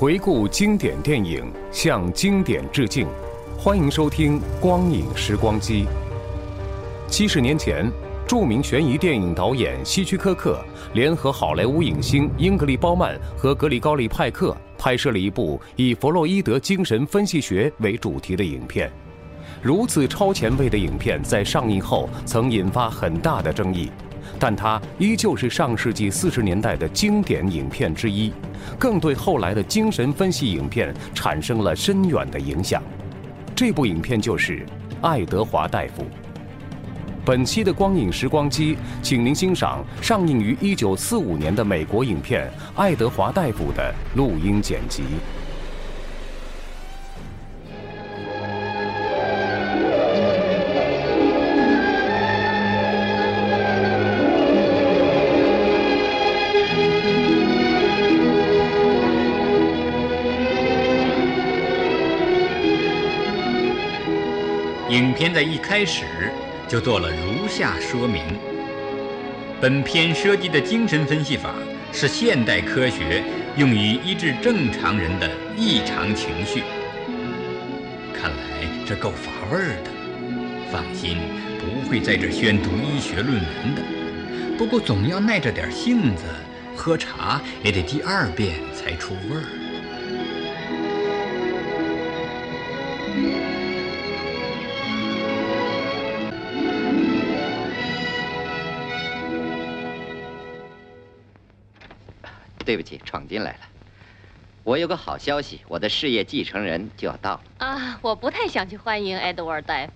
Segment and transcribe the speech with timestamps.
[0.00, 3.04] 回顾经典电影，向经典致敬。
[3.58, 5.86] 欢迎收听《光影时光机》。
[7.08, 7.90] 七十年前，
[8.24, 10.64] 著名悬疑电影导演希区柯克
[10.94, 18.88] 联合好莱坞影星英格丽·褒曼和格里高利·派克拍摄了一部以弗洛伊德精神分析学为主题的影片。
[19.60, 23.90] 如此超前卫的影片在上映后曾引发很大的争议，
[24.38, 28.32] 但它依旧是上世纪四十年代的经典影片之一，
[28.78, 32.82] 更对后来的精神分析影片产生了深远的影响。
[33.54, 34.60] 这部影片就是
[35.00, 36.02] 《爱德华大夫》。
[37.24, 45.02] 本期的光影时光机，请您欣赏上映于一九四五年的美国影片《爱德华大夫》的录音剪辑。
[65.28, 66.04] 现在一开始
[66.66, 68.24] 就做了如下说明：
[69.60, 71.52] 本片涉及的精神分析法
[71.92, 73.22] 是现代科学
[73.58, 76.62] 用于医治正常人的异常情绪。
[78.14, 79.90] 看来这够乏味儿的。
[80.72, 81.18] 放心，
[81.60, 83.82] 不会在这宣读医学论文的。
[84.56, 86.24] 不过总要耐着点性子，
[86.74, 89.44] 喝茶也得第二遍才出味儿。
[102.68, 103.60] 对不起，闯进来了。
[104.62, 107.66] 我有个好消息，我的事业继承人就要到了。
[107.66, 109.92] 啊，我不太想去欢迎埃德沃尔大夫。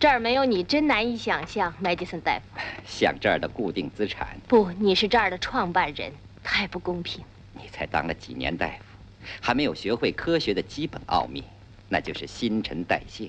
[0.00, 2.58] 这儿没有你真难以想象，麦迪森大夫。
[2.86, 6.10] 像这儿的固定资产，不，你是这儿的创办人，
[6.42, 7.22] 太不公平。
[7.52, 8.84] 你才当了几年大夫，
[9.42, 11.44] 还没有学会科学的基本奥秘，
[11.90, 13.28] 那就是新陈代谢。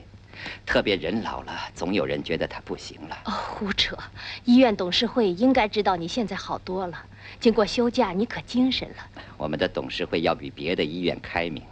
[0.66, 3.18] 特别人老了，总有人觉得他不行了。
[3.25, 3.97] 哦，胡扯！
[4.44, 7.06] 医院董事会应该知道你现在好多了，
[7.40, 8.95] 经过休假，你可精神了。
[9.38, 11.63] 我们的董事会要比别的医院开明。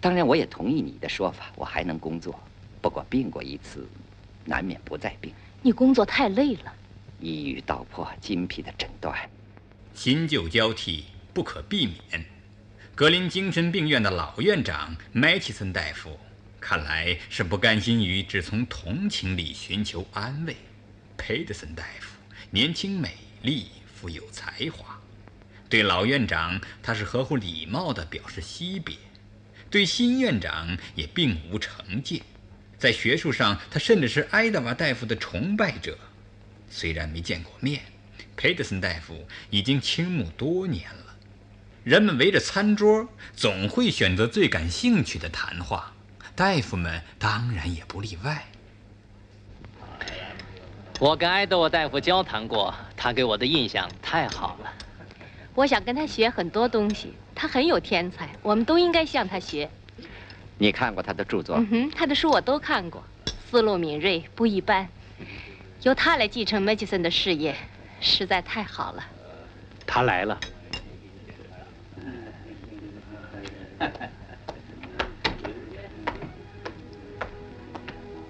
[0.00, 2.38] 当然，我也同意你的说法，我还能工作。
[2.80, 3.86] 不过病过一次，
[4.44, 5.32] 难免不再病。
[5.60, 6.72] 你工作太累了。
[7.20, 9.16] 一语道破，精辟的诊断。
[9.94, 12.24] 新旧交替不可避免。
[12.94, 16.18] 格林精神病院的老院长麦奇森大夫，
[16.62, 20.56] 看来是不甘心于只从同情里寻求安慰。
[21.16, 22.16] 佩德森大夫
[22.50, 24.96] 年轻美丽，富有才华，
[25.68, 28.96] 对老院长他是合乎礼貌地表示惜别，
[29.68, 32.22] 对新院长也并无成见。
[32.78, 35.98] 在学术上，他甚至是埃德瓦大夫的崇拜者。
[36.70, 37.82] 虽然没见过面，
[38.36, 41.16] 佩德森大夫已经倾慕多年了。
[41.82, 45.92] 人们围着餐桌，总会选择最感兴趣的谈话，
[46.34, 48.42] 大夫们当然也不例外。
[50.98, 54.72] 我跟埃德沃大夫交谈过，他给我的印象太好了。
[55.54, 59.68] 我想跟他学很多东西，他很有天才，我们都应该向他学。
[60.56, 61.56] 你看过他的著作？
[61.56, 63.04] 嗯哼，他的书我都看过，
[63.50, 64.88] 思路敏锐，不一般。
[65.82, 67.54] 由他来继承麦吉森的事业，
[68.00, 69.04] 实在太好了。
[69.84, 70.40] 他来了。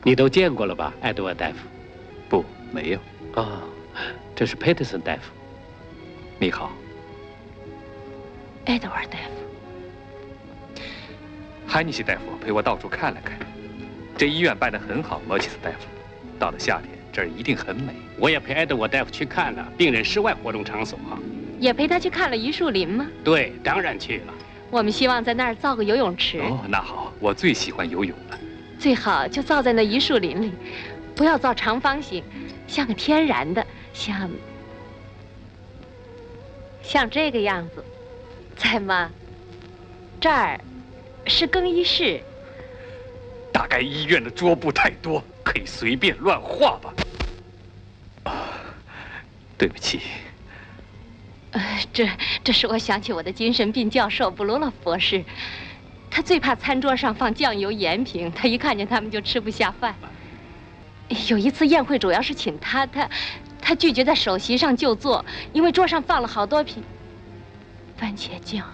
[0.04, 1.56] 你都见过了吧，艾德沃大夫？
[2.28, 2.98] 不，没有。
[3.34, 3.62] 哦，
[4.34, 5.32] 这是佩特森大夫。
[6.40, 6.72] 你好，
[8.64, 10.82] 爱德沃大夫。
[11.64, 13.38] 海尼西大夫陪我到处看了看，
[14.16, 15.22] 这医院办得很好。
[15.28, 15.86] 罗奇斯大夫，
[16.36, 17.94] 到了夏天这儿一定很美。
[18.18, 20.98] 我也陪艾德沃大夫去看了病人室外活动场所。
[21.60, 23.06] 也陪他去看了榆树林吗？
[23.22, 24.34] 对，当然去了。
[24.68, 26.40] 我们希望在那儿造个游泳池。
[26.40, 28.38] 哦，那好，我最喜欢游泳了。
[28.82, 30.50] 最好就造在那榆树林里，
[31.14, 32.24] 不要造长方形，
[32.66, 33.64] 像个天然的，
[33.94, 34.28] 像
[36.82, 37.84] 像这个样子。
[38.56, 39.08] 在吗？
[40.20, 40.60] 这儿
[41.28, 42.20] 是更衣室。
[43.52, 46.92] 大概医院的桌布太多，可以随便乱画吧。
[48.24, 48.50] 啊，
[49.56, 50.00] 对不起。
[51.52, 52.08] 呃，这
[52.42, 55.24] 这是我想起我的精神病教授布鲁洛博士，
[56.14, 59.94] 他最怕餐桌上放酱油盐瓶，他一看见他们就吃不下饭。
[61.28, 63.08] 有一次宴会主要是请他，他
[63.62, 65.24] 他拒绝在首席上就坐，
[65.54, 66.82] 因为桌上放了好多瓶
[67.96, 68.70] 番茄酱。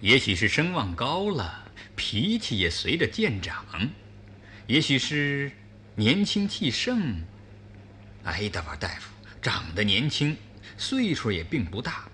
[0.00, 3.86] 也许是声望高了，脾气也随着渐长；
[4.66, 5.52] 也许是
[5.94, 7.22] 年轻气盛，
[8.24, 10.36] 埃德瓦大夫长得年轻。
[10.76, 12.08] 岁数也并不大，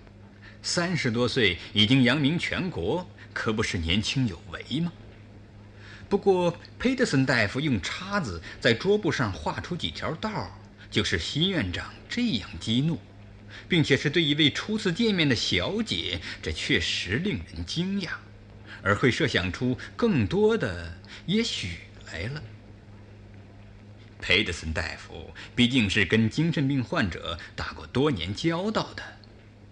[0.62, 4.91] 三十多岁已经扬名全国，可不是年轻有为吗？
[6.09, 10.59] 不过佩德森大夫用叉子在桌布上画出几条道，
[10.91, 13.01] 就是新院长这样激怒，
[13.69, 18.11] 并且是对一位初次见面的小姐，这确实令人惊讶，
[18.83, 22.43] 而会设想出更多的也许来了。
[24.21, 29.03] 佩德森大夫毕竟是跟精神病患者打过多年交道的，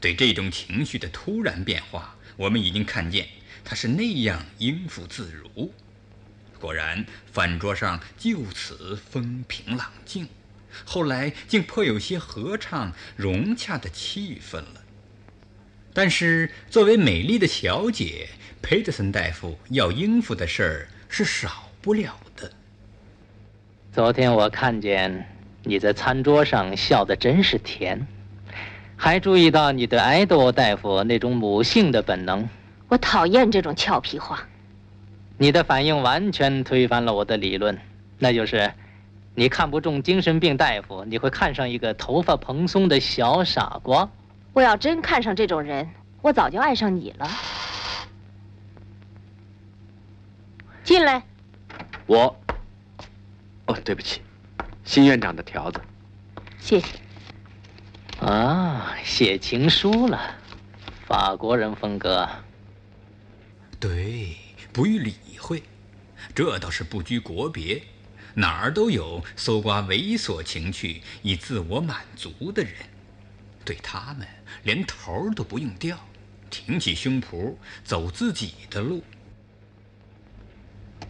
[0.00, 3.28] 对这种情绪的突然变化，我们已经看见
[3.64, 5.72] 他是那样应付自如。
[6.58, 10.28] 果然，饭桌上就此风平浪静，
[10.84, 14.82] 后来竟颇有些合唱融洽的气氛了。
[15.92, 18.28] 但是，作为美丽的小姐，
[18.62, 22.50] 佩德森大夫要应付的事儿是少不了的。
[23.92, 25.26] 昨天我看见
[25.64, 28.06] 你在餐桌上笑得真是甜，
[28.96, 32.48] 还注意到你对埃多大夫那种母性的本能。
[32.92, 34.46] 我讨厌这种俏皮话。
[35.38, 37.80] 你的反应完全推翻了我的理论，
[38.18, 38.70] 那就是，
[39.34, 44.06] 你看不中精神病大夫，你会看上一个头发蓬松的小傻瓜。
[44.52, 45.88] 我要真看上这种人，
[46.20, 47.30] 我早就爱上你了。
[50.84, 51.22] 进来。
[52.04, 52.36] 我。
[53.68, 54.20] 哦，对不起，
[54.84, 55.80] 新院长的条子，
[56.58, 56.86] 谢谢。
[58.20, 60.20] 啊，写情书了，
[61.06, 62.28] 法国人风格。
[63.82, 64.36] 对，
[64.72, 65.60] 不予理会，
[66.32, 67.82] 这倒是不拘国别，
[68.32, 72.72] 哪儿都有搜刮猥琐情趣以自我满足的人，
[73.64, 74.24] 对他们
[74.62, 75.98] 连头都不用掉，
[76.48, 79.02] 挺起胸脯走自己的路。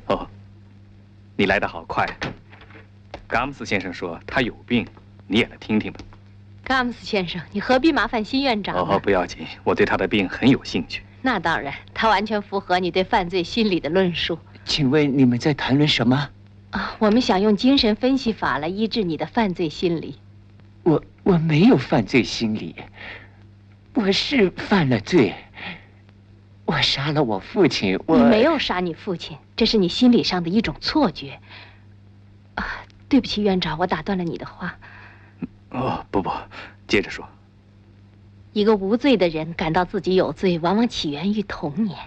[0.07, 0.27] 哦，
[1.37, 2.07] 你来的好快。
[3.29, 4.89] 甘姆斯先生说他有病，
[5.27, 6.01] 你也来听听吧。
[6.65, 8.75] 甘姆斯先生，你何必麻烦新院长？
[8.75, 11.03] 哦，不要紧，我对他的病很有兴趣。
[11.23, 14.39] 那当然，他完全符合你对犯罪心理的论述。
[14.65, 16.29] 请问你们在谈论什么？
[16.71, 20.19] 啊，我们想用精神分析法来医治你的犯罪心理。
[20.83, 22.75] 我我没有犯罪心理，
[23.95, 25.35] 我是犯了罪。
[26.65, 27.99] 我杀了我父亲。
[28.07, 31.39] 我没有杀你父亲，这是你心理上的一种错觉。
[32.55, 32.67] 啊。
[33.09, 34.75] 对不起，院长，我打断了你的话。
[35.69, 36.31] 哦，不不，
[36.89, 37.29] 接着说。
[38.53, 41.99] 一个无罪的人感到自己有罪，往往起源于童年。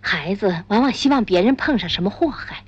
[0.00, 2.62] 孩子往往希望别人碰上什么祸害，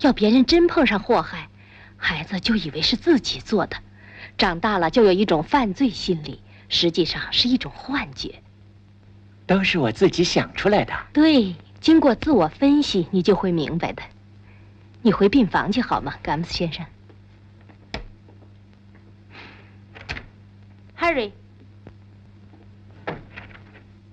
[0.00, 1.48] 要别人真碰上祸害，
[1.96, 3.76] 孩子就以为是自己做的。
[4.38, 8.42] 长大了就有一种犯罪心理，实际上是一种幻觉。
[9.46, 10.92] 都是我自己想出来的。
[11.12, 14.02] 对，经过自我分析，你就会明白的。
[15.02, 16.84] 你回病房去好吗，甘姆斯先生
[20.98, 21.30] ？Harry，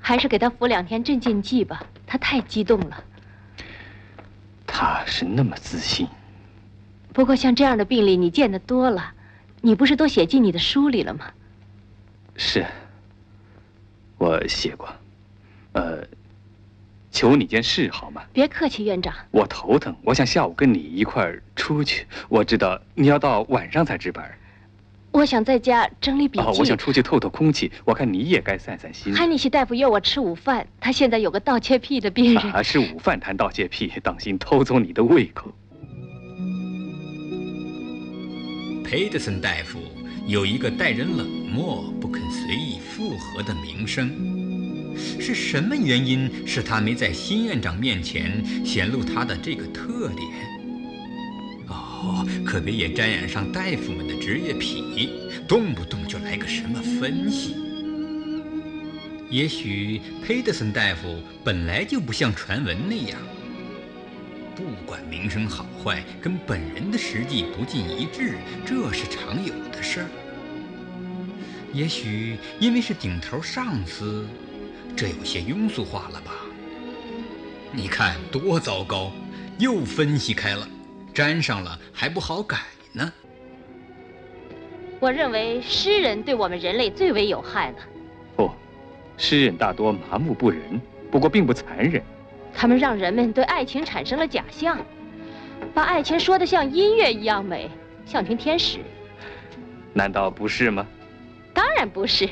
[0.05, 3.03] 还是给他服两天镇静剂吧，他太激动了。
[4.67, 6.05] 他是那么自信。
[7.13, 9.13] 不过像这样的病例你见得多了，
[9.61, 11.31] 你不是都写进你的书里了吗？
[12.35, 12.65] 是，
[14.17, 14.93] 我写过，
[15.71, 16.05] 呃。
[17.11, 18.23] 求你件事好吗？
[18.33, 19.13] 别客气，院长。
[19.29, 22.07] 我头疼，我想下午跟你一块儿出去。
[22.27, 24.27] 我知道你要到晚上才值班。
[25.13, 26.45] 我想在家整理笔记。
[26.57, 27.71] 我想出去透透空气。
[27.85, 29.15] 我看你也该散散心。
[29.15, 32.43] 汉尼西大夫约我吃午饭，他现在有个盗窃癖的病人。
[32.51, 35.53] 啊，吃午饭谈盗窃癖，当心偷走你的胃口。
[38.83, 39.79] 佩德森大夫
[40.27, 44.09] 有一个待人冷漠、不肯随意附和的名声。
[44.95, 50.27] 是什么原因使他没在新院长面前显露他的这个特点？
[52.45, 55.09] 可别也沾染上大夫们的职业癖，
[55.47, 57.55] 动不动就来个什么分析。
[59.29, 63.19] 也许佩德森大夫本来就不像传闻那样，
[64.55, 70.07] 不管名声好坏，跟本人的实际不尽一致，这是常有的事儿。
[71.73, 74.27] 也许因为是顶头上司，
[74.95, 76.31] 这有些庸俗化了吧？
[77.71, 79.11] 你看多糟糕，
[79.57, 80.69] 又分析开了，
[81.13, 82.57] 粘上了还不好改
[82.91, 83.11] 呢。
[84.99, 87.77] 我认为诗人对我们人类最为有害了。
[88.35, 88.49] 不，
[89.17, 92.01] 诗人大多麻木不仁，不过并不残忍。
[92.53, 94.79] 他们让人们对爱情产生了假象，
[95.73, 97.69] 把爱情说得像音乐一样美，
[98.05, 98.79] 像群天使。
[99.93, 100.87] 难道不是吗？
[101.53, 102.29] 当然不是，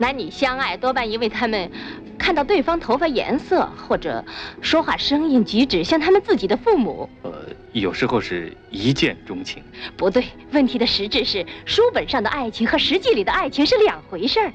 [0.00, 1.70] 男女相爱多半因为他们
[2.18, 4.24] 看到对方头发颜色或者
[4.62, 7.06] 说话声音举止像他们自己的父母。
[7.22, 7.30] 呃，
[7.72, 9.62] 有时候是一见钟情。
[9.98, 14.50] 不对，问题的实质是书本上的爱情和实际里的爱情是两回事儿。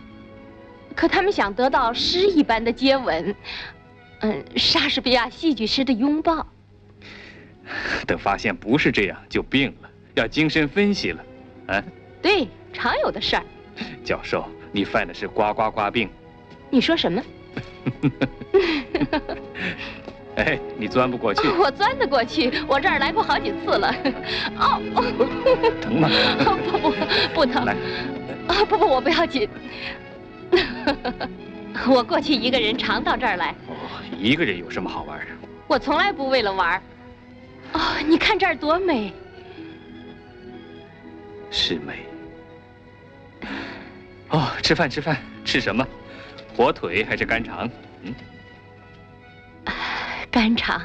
[0.96, 3.36] 可他们想得到诗一般的接吻，
[4.22, 6.48] 嗯，莎士比亚戏剧诗的拥抱。
[8.08, 11.24] 等发现不是这样，就病了，要精神分析了。
[11.68, 11.84] 啊？
[12.20, 13.44] 对，常有的事儿。
[14.04, 16.10] 教授，你犯的是呱呱呱病。
[16.70, 17.24] 你说什么？
[20.36, 21.48] 哎，你钻不过去。
[21.58, 23.96] 我钻得过去，我这儿来过好几次了。
[24.60, 24.82] 哦，
[25.82, 26.10] 疼吗？
[26.44, 26.94] 不不
[27.34, 27.63] 不疼。
[27.63, 27.72] 来。
[28.50, 29.48] 啊不不，我不要紧。
[31.88, 33.51] 我过去一个人常到这儿来。
[33.70, 33.75] 哦，
[34.20, 35.25] 一个人有什么好玩的？
[35.67, 36.82] 我从来不为了玩。
[37.72, 39.13] 哦，你看这儿多美。
[41.50, 41.94] 是美。
[44.29, 45.88] 哦，吃饭吃饭，吃什么？
[46.55, 47.70] 火腿还是肝肠？
[48.03, 48.13] 嗯，
[50.32, 50.82] 肝肠。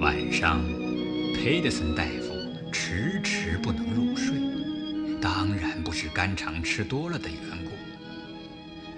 [0.00, 0.60] 晚上，
[1.34, 4.45] 佩德森大夫迟迟不能入睡。
[5.98, 7.70] 是肝肠吃多了的缘故，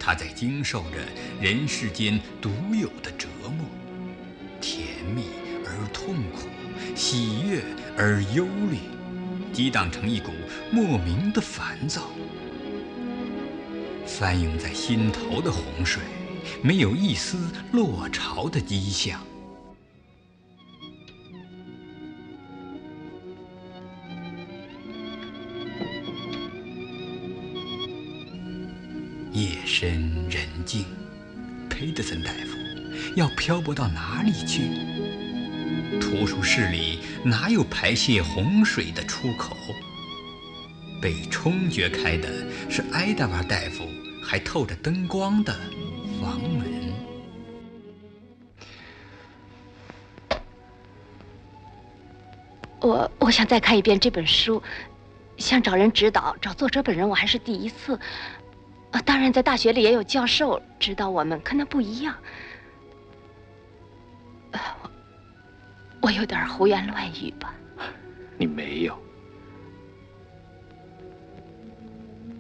[0.01, 0.97] 他在经受着
[1.41, 3.65] 人世间独有的折磨，
[4.61, 5.23] 甜蜜
[5.65, 6.49] 而痛苦，
[6.97, 7.63] 喜悦
[7.97, 8.79] 而忧虑，
[9.53, 10.33] 激荡成一股
[10.73, 12.11] 莫名的烦躁，
[14.05, 16.03] 翻涌在心头的洪水，
[16.65, 17.39] 没有一丝
[17.71, 19.23] 落潮的迹象。
[33.19, 34.71] 要漂泊到哪里去？
[36.01, 39.57] 图书室里哪有排泄洪水的出口？
[41.03, 42.29] 被冲掘开的
[42.71, 43.89] 是埃达瓦大夫
[44.23, 45.53] 还透着灯光的
[46.23, 46.79] 房门。
[52.81, 54.63] 我我想再看一遍这本书，
[55.39, 57.99] 想找人指导，找作者本人我还是第一次。
[58.93, 62.15] 啊，当然，在大学里也有教授指导我们，可那不一样。
[64.53, 64.91] 我
[66.03, 67.55] 我有点胡言乱语吧？
[68.39, 68.99] 你没有。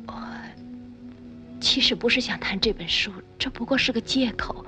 [0.07, 0.15] 我
[1.61, 4.65] 其实不是想谈这本书，这不过是个借口。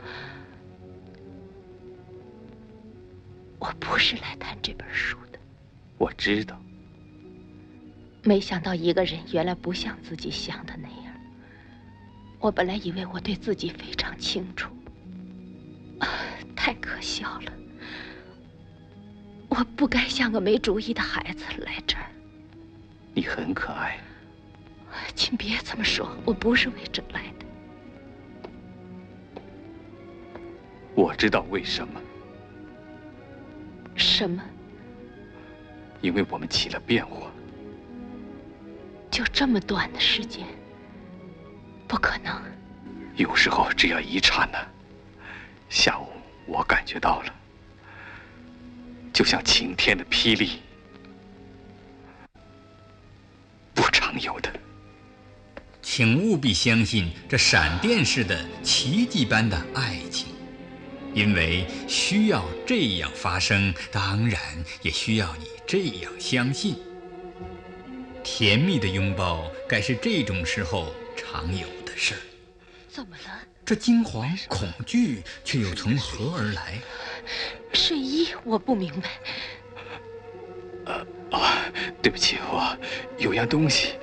[3.59, 5.39] 我不是来谈这本书的。
[5.99, 6.61] 我知道。
[8.23, 11.15] 没想到一个人原来不像自己想的那样。
[12.39, 14.71] 我本来以为我对自己非常清楚，
[16.62, 17.52] 太可笑了！
[19.49, 22.05] 我不该像个没主意的孩子来这儿。
[23.14, 23.99] 你很可爱。
[25.14, 27.47] 请别这么说，我不是为这来的。
[30.95, 31.99] 我知道为什么。
[33.97, 34.43] 什么？
[36.02, 37.31] 因为我们起了变化。
[39.11, 40.47] 就这么短的时间？
[41.88, 42.38] 不可能。
[43.17, 44.62] 有时候只要一刹那，
[45.71, 46.07] 下午
[46.50, 47.35] 我感觉到了，
[49.12, 50.61] 就像晴天的霹雳，
[53.73, 54.52] 不常有的。
[55.80, 60.26] 请务必相信这闪电式的奇迹般的爱情，
[61.14, 64.40] 因为需要这样发生，当然
[64.83, 66.76] 也需要你这样相信。
[68.25, 71.69] 甜蜜的拥抱，该是这种时候常有。
[71.87, 72.21] 的事儿，
[72.88, 73.50] 怎么了？
[73.71, 76.81] 这惊惶、恐惧却又从何而来？
[77.73, 79.09] 睡衣，我不明白。
[80.87, 81.71] 呃啊，
[82.03, 82.77] 对不起，我
[83.17, 83.95] 有样东西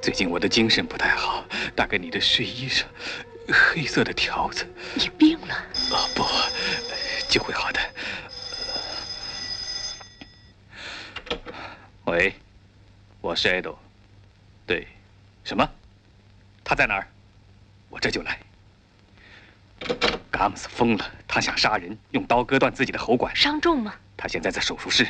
[0.00, 1.44] 最近我的精神不太好，
[1.74, 2.88] 大概你的睡衣上
[3.74, 4.66] 黑色的条子。
[4.94, 5.54] 你病了？
[5.90, 6.24] 哦不，
[7.28, 7.80] 就会好的。
[12.06, 12.34] 喂，
[13.20, 13.78] 我是爱豆。
[14.66, 14.88] 对，
[15.44, 15.68] 什么？
[16.64, 17.06] 他在哪儿？
[17.90, 18.40] 我这就来。
[20.30, 23.34] 嘎姆斯疯了，他想杀人，用刀割断自己的喉管。
[23.34, 23.94] 伤重吗？
[24.16, 25.06] 他现在在手术室。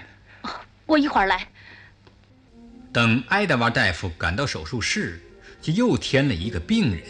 [0.87, 1.47] 我一会儿来。
[2.93, 5.21] 等埃德瓦大夫赶到手术室，
[5.61, 7.03] 就又添了一个病人。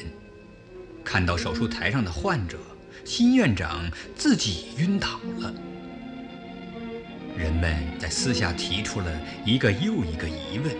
[1.04, 2.58] 看到手术台上的患者，
[3.04, 5.54] 新院长自己晕倒了。
[7.36, 10.74] 人们在私下提出了一个又一个疑问。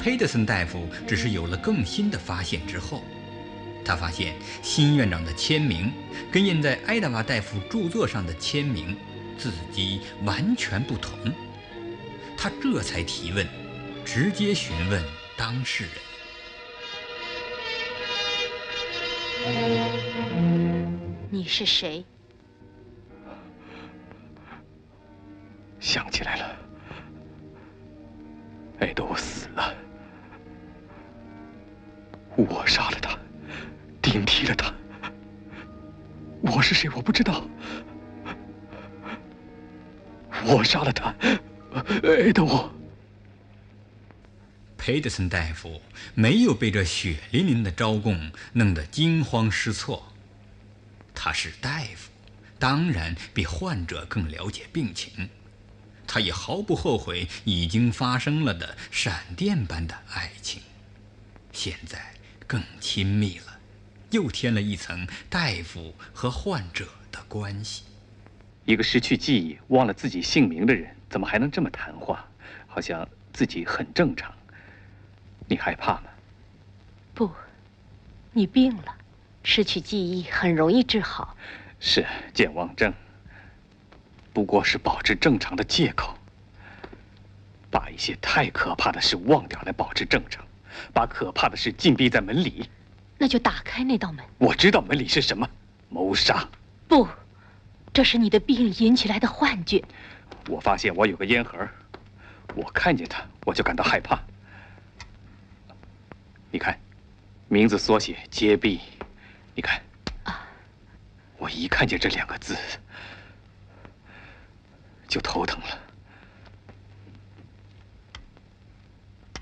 [0.00, 3.04] 佩德森大夫只是有了更新的发现之后，
[3.84, 5.92] 他发现新院长的签名
[6.30, 8.96] 跟印在埃德瓦大夫著作上的签名
[9.36, 11.18] 字迹完全不同。
[12.36, 13.46] 他这才提问，
[14.04, 15.02] 直接询问
[15.36, 15.92] 当事人
[21.30, 22.04] ：“你是谁？”
[25.78, 26.56] 想起来了，
[28.78, 29.74] 艾德，我死了，
[32.36, 33.18] 我杀了他，
[34.12, 34.70] 顶替了他。
[36.42, 36.90] 我是谁？
[36.94, 37.48] 我不知道。
[40.44, 41.14] 我杀了他。
[42.02, 42.70] 爱德我。
[44.76, 45.80] 佩德森大夫
[46.14, 50.12] 没有被这血淋淋的招供弄得惊慌失措。
[51.14, 52.10] 他是大夫，
[52.58, 55.30] 当然比患者更了解病情。
[56.06, 60.60] 他也毫不后悔已经发生了的闪电般的爱情，
[61.50, 62.12] 现在
[62.46, 63.51] 更亲密了，
[64.12, 67.84] 又添了一层大夫和患者的关系。
[68.64, 70.94] 一个失去记忆、忘了自己姓名的人。
[71.10, 72.26] 怎么还能这么谈话？
[72.66, 74.32] 好像自己很正常。
[75.46, 76.04] 你害怕吗？
[77.12, 77.30] 不，
[78.32, 78.96] 你病了，
[79.42, 81.36] 失去记忆很容易治好。
[81.80, 82.94] 是健忘症，
[84.32, 86.16] 不过是保持正常的借口。
[87.70, 90.42] 把一些太可怕的事忘掉来保持正常，
[90.94, 92.68] 把可怕的事禁闭在门里。
[93.22, 94.24] 那就打开那道门。
[94.38, 95.48] 我知道门里是什么，
[95.88, 96.44] 谋杀。
[96.88, 97.06] 不，
[97.92, 99.80] 这是你的病引起来的幻觉。
[100.48, 101.56] 我发现我有个烟盒，
[102.56, 104.20] 我看见它我就感到害怕。
[106.50, 106.76] 你看，
[107.46, 108.80] 名字缩写揭壁，
[109.54, 109.80] 你看，
[110.24, 110.44] 啊
[111.38, 112.56] 我一看见这两个字
[115.06, 115.78] 就头疼了。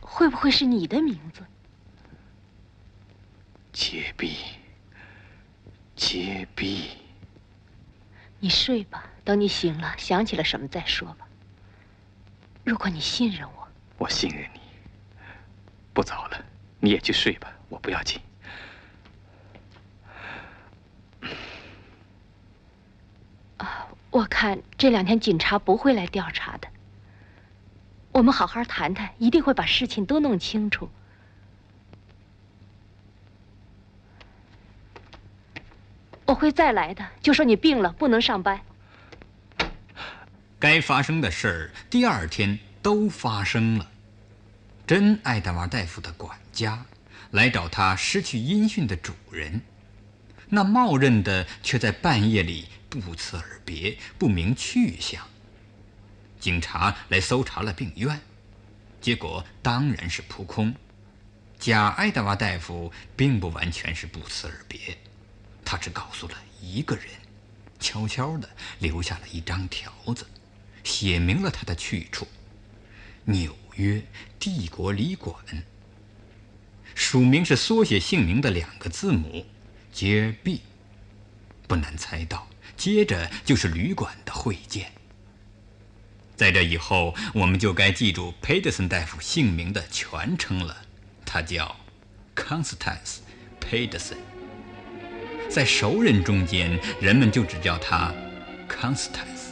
[0.03, 1.41] 会不会是你的名字？
[3.73, 4.37] 揭壁，
[5.95, 6.91] 揭壁。
[8.41, 11.29] 你睡吧，等你醒了，想起了什么再说吧。
[12.65, 14.61] 如果你信任我，我信任你。
[15.93, 16.45] 不早了，
[16.81, 18.21] 你也去睡吧，我不要紧。
[23.59, 26.69] 啊，我看这两天警察不会来调查的。
[28.13, 30.91] 我们好好谈谈，一定会把事情都弄清楚。
[36.31, 37.05] 我会再来的。
[37.21, 38.61] 就说你病了，不能上班。
[40.61, 43.91] 该发生的事儿，第二天都发生了。
[44.87, 46.85] 真爱德华大夫的管家
[47.33, 49.61] 来找他失去音讯的主人，
[50.49, 55.27] 那冒认的却在半夜里不辞而别，不明去向。
[56.39, 58.21] 警察来搜查了病院，
[59.01, 60.73] 结果当然是扑空。
[61.59, 64.97] 假爱德华大夫并不完全是不辞而别。
[65.71, 67.05] 他只告诉了一个人，
[67.79, 70.27] 悄悄地留下了一张条子，
[70.83, 72.27] 写明了他的去处——
[73.23, 74.03] 纽约
[74.41, 75.37] 帝国旅馆。
[76.97, 79.47] 署名是缩写姓名的两个字母
[79.93, 80.63] ，J B。
[81.69, 84.91] 不难猜到，接着就是旅馆的会见。
[86.35, 90.79] 在这以后，我们就该记住佩德森大夫姓名的全称了，
[91.25, 91.77] 他叫
[92.35, 93.19] Constance
[93.61, 94.17] Pedersen。
[95.51, 98.15] 在熟人中间，人们就只叫他
[98.69, 99.51] Constance。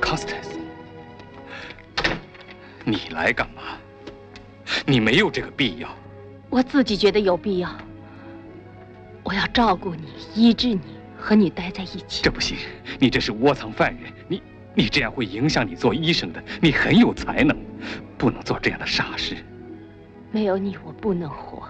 [0.00, 0.58] Constance，
[2.84, 3.78] 你来干嘛？
[4.84, 5.88] 你没有这个必要。
[6.50, 7.70] 我自己觉得有必要。
[9.22, 10.80] 我要照顾你，医治你，
[11.16, 12.22] 和你待在一起。
[12.24, 12.56] 这不行，
[12.98, 14.42] 你这是窝藏犯人，你
[14.74, 16.42] 你这样会影响你做医生的。
[16.60, 17.56] 你很有才能，
[18.18, 19.36] 不能做这样的傻事。
[20.36, 21.66] 没有你，我不能活。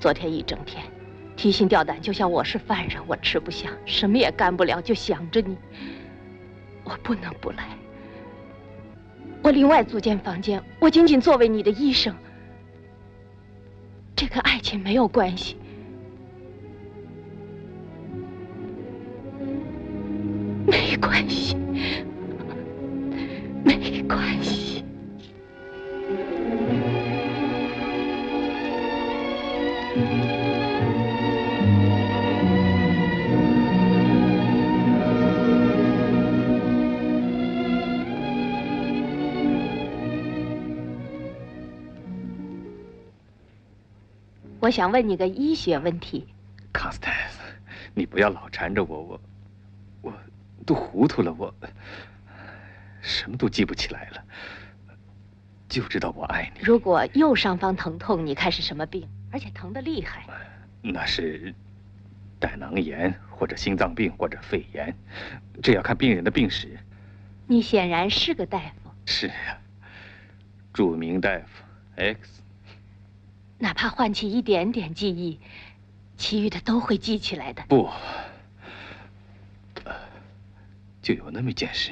[0.00, 0.84] 昨天一整天，
[1.36, 5.56] 提心吊胆，就像我是犯人，我吃不下，什么也干不了，就想着你。
[6.82, 7.68] 我不能不来。
[9.44, 12.12] 我另外租间房间，我仅仅作为你的医生。
[14.16, 15.56] 这跟爱情没有关系。
[20.66, 21.56] 没关系，
[44.68, 46.28] 我想问你个医学问题，
[46.74, 47.38] 康斯坦斯，
[47.94, 49.20] 你不要老缠着我，我，
[50.02, 50.12] 我
[50.66, 51.54] 都糊涂了，我
[53.00, 54.22] 什么都记不起来了，
[55.70, 56.60] 就知道我爱你。
[56.62, 59.08] 如果右上方疼痛，你看是什么病？
[59.32, 60.22] 而且疼得厉害？
[60.82, 61.54] 那是
[62.38, 64.94] 胆囊炎，或者心脏病，或者肺炎，
[65.62, 66.78] 这要看病人的病史。
[67.46, 68.90] 你显然是个大夫。
[69.06, 69.56] 是啊，
[70.74, 71.64] 著名大夫
[71.96, 72.42] X。
[73.58, 75.40] 哪怕唤起一点点记忆，
[76.16, 77.64] 其余的都会记起来的。
[77.68, 77.90] 不，
[81.02, 81.90] 就有那么一件事，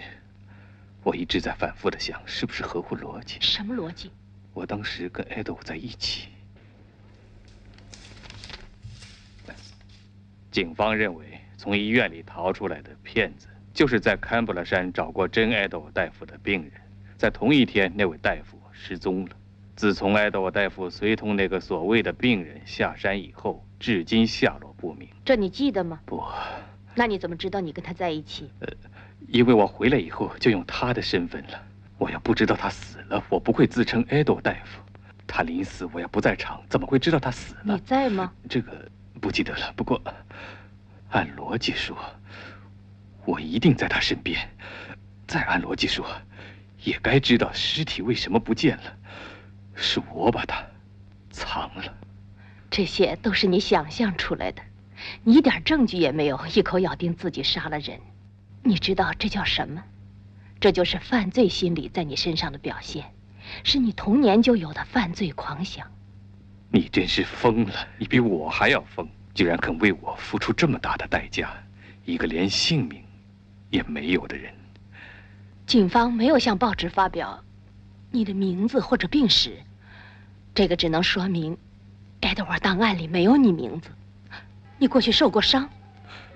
[1.02, 3.38] 我一直在反复的想，是不是合乎逻辑？
[3.40, 4.12] 什么逻辑？
[4.54, 6.28] 我当时跟艾德在一起，
[10.52, 16.72] 警方认为从医院里逃出来的骗子，就是在堪布拉山找过真艾德大夫的病人，
[17.18, 19.36] 在同一天，那位大夫失踪了。
[19.76, 25.06] 自从埃德沃大夫随同那个所谓的病人下山以后，至今下落不明。
[25.22, 26.00] 这你记得吗？
[26.06, 26.24] 不。
[26.94, 28.50] 那你怎么知道你跟他在一起？
[28.60, 28.68] 呃，
[29.28, 31.62] 因为我回来以后就用他的身份了。
[31.98, 34.80] 我要不知道他死了，我不会自称埃德沃大夫。
[35.26, 37.74] 他临死我要不在场，怎么会知道他死了？
[37.74, 38.32] 你在吗？
[38.48, 39.70] 这个不记得了。
[39.76, 40.00] 不过，
[41.10, 41.94] 按逻辑说，
[43.26, 44.40] 我一定在他身边。
[45.26, 46.06] 再按逻辑说，
[46.82, 48.84] 也该知道尸体为什么不见了。
[49.76, 50.66] 是我把它
[51.30, 51.94] 藏了，
[52.70, 54.62] 这些都是你想象出来的，
[55.22, 58.00] 你一点证据也没有，一口咬定自己杀了人。
[58.62, 59.84] 你知道这叫什么？
[60.58, 63.04] 这就是犯罪心理在你身上的表现，
[63.62, 65.86] 是你童年就有的犯罪狂想。
[66.70, 67.86] 你真是疯了！
[67.98, 71.54] 你比我还要疯，居然肯为我付出这么大的代价，
[72.06, 73.04] 一个连性命
[73.70, 74.52] 也没有的人。
[75.66, 77.44] 警方没有向报纸发表
[78.16, 79.58] 你的名字或者病史。
[80.54, 81.58] 这个只能说明，
[82.22, 83.90] 埃德瓦档案里没有你名字。
[84.78, 85.68] 你过去受过伤，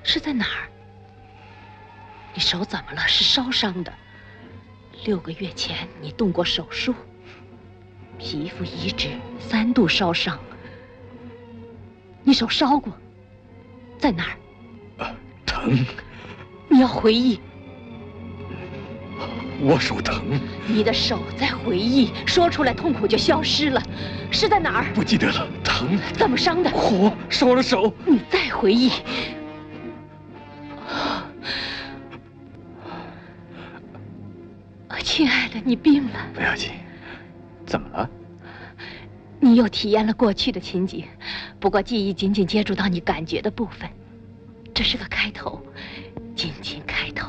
[0.02, 0.68] 是在哪儿？
[2.34, 3.08] 你手怎么了？
[3.08, 3.90] 是烧伤的。
[5.06, 6.94] 六个月前你动过手术，
[8.18, 10.38] 皮肤移植，三度烧伤。
[12.22, 12.92] 你手烧过，
[13.98, 15.02] 在哪儿？
[15.02, 15.16] 啊，
[15.46, 15.82] 疼。
[16.68, 17.40] 你要回忆。
[19.62, 20.24] 我手疼，
[20.66, 23.82] 你的手在回忆，说出来痛苦就消失了，
[24.30, 24.92] 是在哪儿？
[24.94, 25.98] 不记得了，疼。
[26.14, 26.70] 怎么伤的？
[26.70, 27.92] 火烧了手。
[28.06, 28.90] 你再回忆。
[35.02, 36.26] 亲爱的，你病了。
[36.32, 36.70] 不要紧，
[37.66, 38.08] 怎么了？
[39.40, 41.04] 你又体验了过去的情景，
[41.58, 43.90] 不过记忆仅仅接触到你感觉的部分，
[44.72, 45.60] 这是个开头，
[46.34, 47.28] 仅仅开头，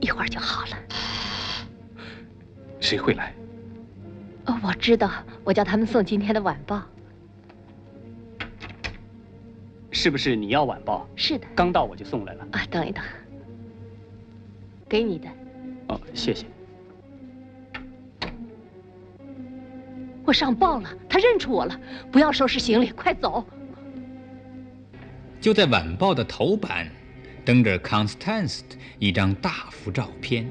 [0.00, 0.76] 一会儿就好了。
[2.80, 3.34] 谁会来？
[4.46, 5.10] 哦，我知道，
[5.44, 6.82] 我叫他们送今天的晚报。
[9.90, 11.08] 是不是你要晚报？
[11.16, 12.46] 是的，刚到我就送来了。
[12.52, 13.02] 啊，等一等，
[14.88, 15.28] 给你的。
[15.88, 16.46] 哦，谢谢。
[20.24, 21.80] 我上报了，他认出我了。
[22.12, 23.44] 不要收拾行李，快走。
[25.40, 26.86] 就在晚报的头版，
[27.44, 28.60] 登着 Constance
[28.98, 30.50] 一张大幅照片。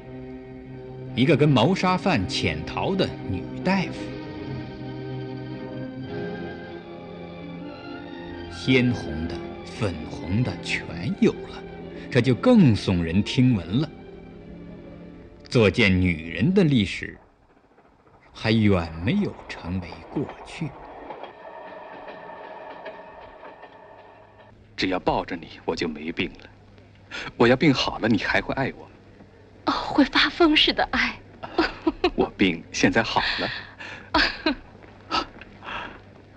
[1.18, 3.94] 一个跟谋杀犯潜逃的女大夫，
[8.52, 11.60] 鲜红的、粉红的全有了，
[12.08, 13.90] 这就更耸人听闻了。
[15.48, 17.18] 作践女人的历史，
[18.32, 20.68] 还远没有成为过去。
[24.76, 26.48] 只要抱着你，我就没病了。
[27.36, 28.90] 我要病好了，你还会爱我吗？
[29.68, 31.20] 哦，会发疯似的爱。
[32.14, 34.56] 我病现在好了。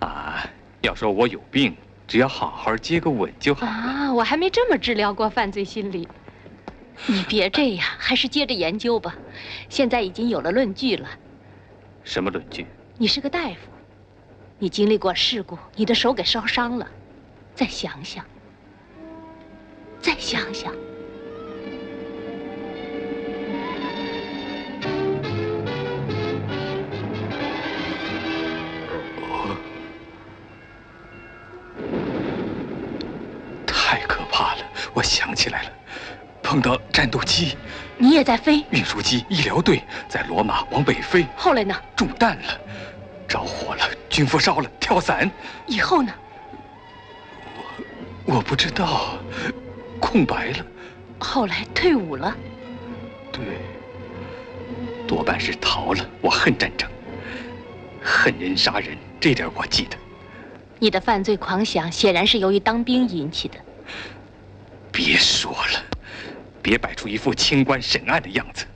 [0.00, 0.46] 啊，
[0.82, 1.74] 要说我有病，
[2.06, 3.72] 只要好好接个吻就好了。
[3.72, 6.06] 啊，我还没这么治疗过犯罪心理。
[7.06, 9.14] 你别这样，还是接着研究吧。
[9.70, 11.08] 现在已经有了论据了。
[12.04, 12.66] 什么论据？
[12.98, 13.56] 你是个大夫，
[14.58, 16.86] 你经历过事故，你的手给烧伤了。
[17.54, 18.24] 再想想，
[20.00, 20.70] 再想想。
[34.94, 35.70] 我想起来了，
[36.42, 37.56] 碰到战斗机，
[37.96, 38.64] 你也在飞？
[38.70, 41.26] 运输机、医疗队在罗马往北飞。
[41.36, 41.74] 后来呢？
[41.96, 42.60] 中弹了，
[43.26, 45.30] 着火了，军火烧了，跳伞。
[45.66, 46.12] 以后呢？
[48.26, 49.18] 我我不知道，
[50.00, 50.66] 空白了。
[51.18, 52.36] 后来退伍了。
[53.32, 53.42] 对，
[55.06, 56.06] 多半是逃了。
[56.20, 56.90] 我恨战争，
[58.02, 59.96] 恨人杀人，这点我记得。
[60.78, 63.56] 你的犯罪狂想显然是由于当兵引起的。
[64.92, 65.84] 别说了，
[66.62, 68.66] 别摆出一副清官审案的样子。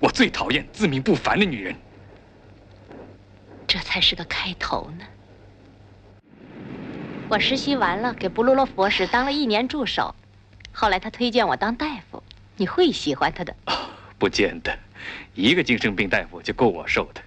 [0.00, 1.74] 我最讨厌自命不凡的女人。
[3.66, 5.04] 这才是个开头呢。
[7.28, 10.12] 我实习完了，给布鲁洛博士当了一年助手。
[10.72, 12.20] 后来他推荐我当大夫，
[12.56, 13.54] 你会喜欢他的。
[13.66, 13.72] 哦
[14.18, 14.76] 不见得，
[15.34, 17.22] 一个精神病大夫就够我受的。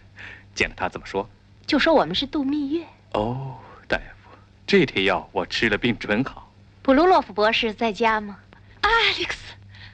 [0.53, 1.27] 见了他怎么说？
[1.65, 2.85] 就说我们是度蜜月。
[3.13, 3.55] 哦，
[3.87, 4.37] 大夫。
[4.67, 6.52] 这贴药我吃了，病准好。
[6.83, 8.37] 布鲁洛夫博士在家吗
[8.81, 9.29] ？Alex，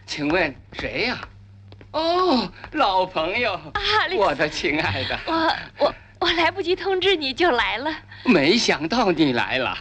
[0.08, 1.22] 请问谁呀？
[1.92, 5.20] 哦，老朋友，Alex，我的亲爱的。
[5.28, 7.94] 我我我来不及通知你就来了。
[8.26, 9.78] 没想到你来了。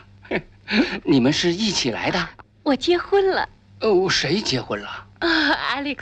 [1.03, 2.29] 你们是一起来的？
[2.63, 3.49] 我结婚了。
[3.81, 5.07] 哦，谁结婚了？
[5.21, 5.29] 啊
[5.77, 6.01] ，Alex，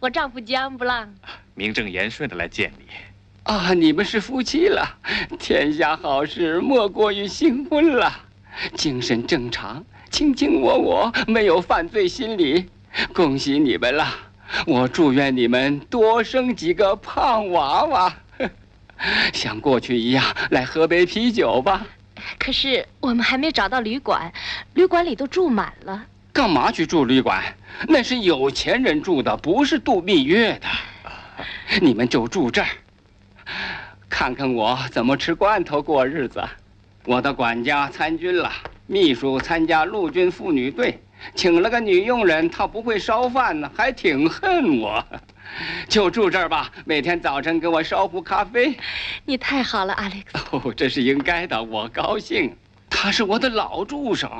[0.00, 1.14] 我丈夫江布朗。
[1.54, 2.84] 名正言顺的来见你。
[3.44, 4.86] 啊，你们是夫妻了，
[5.38, 8.12] 天下好事莫过于新婚了。
[8.74, 12.68] 精神正常，卿卿我我，没有犯罪心理，
[13.12, 14.06] 恭喜你们了！
[14.66, 18.14] 我祝愿你们多生几个胖娃娃，
[19.32, 21.86] 像过去一样来喝杯啤酒吧。
[22.38, 24.32] 可是我们还没找到旅馆，
[24.74, 26.04] 旅馆里都住满了。
[26.32, 27.42] 干嘛去住旅馆？
[27.88, 30.68] 那是有钱人住的，不是度蜜月的。
[31.80, 32.68] 你们就住这儿。
[34.08, 36.42] 看看我怎么吃罐头过日子。
[37.04, 38.52] 我的管家参军了，
[38.86, 41.02] 秘书参加陆军妇女队，
[41.34, 45.04] 请了个女佣人，她不会烧饭呢，还挺恨我。
[45.88, 48.76] 就住这儿吧，每天早晨给我烧壶咖啡。
[49.24, 50.44] 你太好了，阿历克斯。
[50.52, 52.56] 哦，这是应该的，我高兴。
[52.88, 54.30] 他是我的老助手，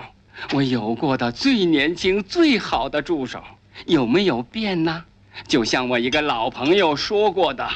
[0.53, 3.43] 我有过的最年轻、最好的助手，
[3.87, 5.05] 有没有变呢？
[5.49, 7.69] 就像我一个老朋友说过的。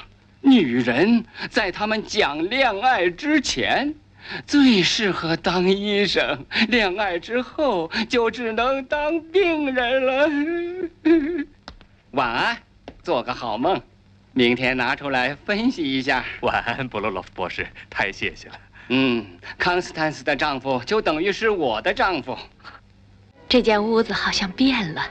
[0.43, 3.93] 女人在他们讲恋爱之前，
[4.47, 11.47] 最适合当医生；恋爱之后，就只能当病人了。
[12.13, 12.59] 晚安，
[13.03, 13.81] 做个好梦，
[14.33, 16.25] 明天拿出来分析一下。
[16.41, 18.59] 晚安，布洛洛夫博士，太谢谢了。
[18.89, 19.27] 嗯，
[19.59, 22.37] 康斯坦斯的丈夫就等于是我的丈夫。
[23.49, 25.03] 这间屋子好像变了，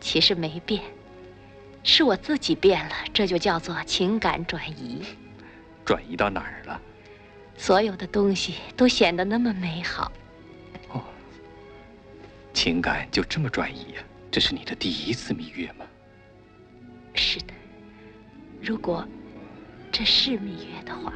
[0.00, 0.82] 其实没变。
[1.82, 5.02] 是我自己变了，这就叫做情感转移。
[5.84, 6.80] 转移到哪儿了？
[7.56, 10.12] 所有的东西都显得那么美好。
[10.90, 11.02] 哦，
[12.52, 14.02] 情感就这么转移呀？
[14.30, 15.86] 这是你的第一次蜜月吗？
[17.14, 17.54] 是的。
[18.60, 19.06] 如果
[19.92, 21.12] 这是蜜月的话，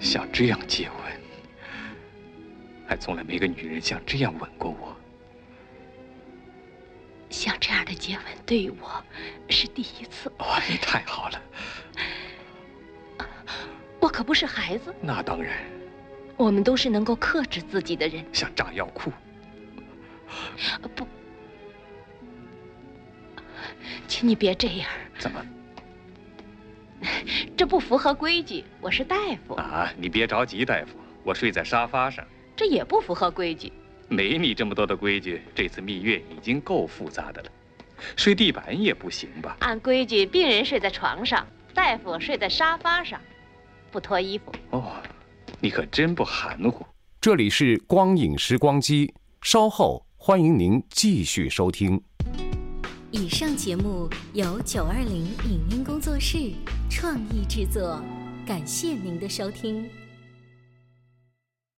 [0.00, 1.20] 像这样接吻，
[2.88, 4.96] 还从来没个女人像这样吻过我。
[7.28, 9.04] 像这样的接吻对于我
[9.50, 10.32] 是第一次。
[10.38, 11.42] 哦，你太好了。
[14.16, 14.94] 我可不是孩子。
[15.02, 15.52] 那当然。
[16.38, 18.24] 我们都是能够克制自己的人。
[18.32, 19.12] 像炸药库。
[20.94, 21.06] 不，
[24.08, 24.88] 请你别这样。
[25.18, 25.46] 怎么？
[27.58, 28.64] 这不符合规矩。
[28.80, 29.52] 我是大夫。
[29.56, 30.98] 啊，你别着急，大夫。
[31.22, 32.24] 我睡在沙发上。
[32.56, 33.70] 这也不符合规矩。
[34.08, 37.50] 没你这么多的规矩，这次蜜月已经够复杂的了。
[38.16, 39.58] 睡地板也不行吧？
[39.60, 43.20] 按规矩，病人睡在床上，大夫睡在沙发上，
[43.90, 44.52] 不脱衣服。
[44.70, 44.92] 哦，
[45.60, 46.84] 你可真不含糊。
[47.20, 52.00] 这里是光影时光机，稍后欢迎您继续收听。
[53.10, 56.52] 以上节目由九二零影音工作室
[56.90, 58.00] 创意制作，
[58.46, 59.88] 感谢您的收听。